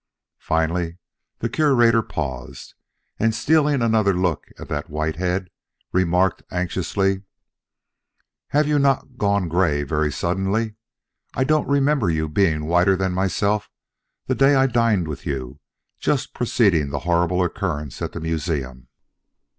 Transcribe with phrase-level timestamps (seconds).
[0.39, 0.97] Finally
[1.37, 2.73] the Curator paused,
[3.19, 5.51] and stealing another look at that white head,
[5.91, 7.21] remarked anxiously:
[8.47, 10.73] "Have you not grown gray very suddenly?
[11.35, 13.69] I don't remember your being whiter than myself
[14.25, 15.59] the day I dined with you
[15.99, 18.87] just preceding the horrible occurrence at the museum."